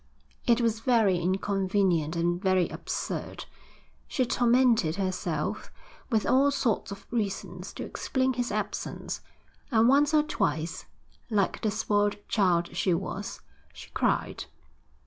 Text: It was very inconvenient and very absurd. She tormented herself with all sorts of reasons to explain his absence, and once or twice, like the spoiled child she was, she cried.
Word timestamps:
It 0.47 0.61
was 0.61 0.79
very 0.79 1.19
inconvenient 1.19 2.15
and 2.15 2.41
very 2.41 2.67
absurd. 2.69 3.45
She 4.07 4.25
tormented 4.25 4.95
herself 4.95 5.69
with 6.09 6.25
all 6.25 6.49
sorts 6.49 6.91
of 6.91 7.05
reasons 7.11 7.71
to 7.73 7.83
explain 7.83 8.33
his 8.33 8.51
absence, 8.51 9.21
and 9.69 9.87
once 9.87 10.11
or 10.15 10.23
twice, 10.23 10.87
like 11.29 11.61
the 11.61 11.69
spoiled 11.69 12.15
child 12.27 12.75
she 12.75 12.95
was, 12.95 13.41
she 13.73 13.91
cried. 13.91 14.45